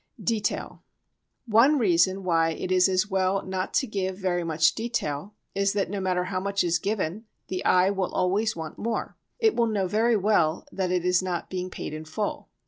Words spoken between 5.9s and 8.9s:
no matter how much is given, the eye will always want